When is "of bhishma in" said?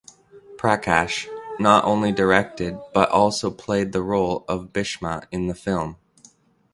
4.47-5.45